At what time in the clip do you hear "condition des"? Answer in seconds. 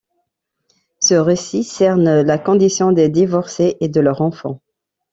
2.39-3.07